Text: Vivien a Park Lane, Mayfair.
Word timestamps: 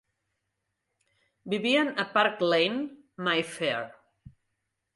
Vivien 1.53 1.93
a 2.03 2.07
Park 2.17 2.43
Lane, 2.47 2.81
Mayfair. 3.29 3.87